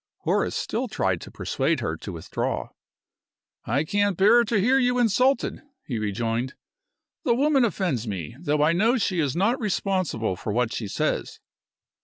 Horace 0.21 0.55
still 0.55 0.87
tried 0.87 1.21
to 1.21 1.29
persuade 1.29 1.79
her 1.81 1.95
to 1.95 2.11
withdraw. 2.11 2.69
"I 3.65 3.83
can't 3.83 4.17
bear 4.17 4.43
to 4.43 4.59
hear 4.59 4.79
you 4.79 4.97
insulted," 4.97 5.61
he 5.85 5.99
rejoined. 5.99 6.55
"The 7.23 7.35
woman 7.35 7.63
offends 7.63 8.07
me, 8.07 8.35
though 8.39 8.63
I 8.63 8.73
know 8.73 8.97
she 8.97 9.19
is 9.19 9.35
not 9.35 9.59
responsible 9.61 10.35
for 10.35 10.51
what 10.51 10.73
she 10.73 10.87
says." 10.87 11.39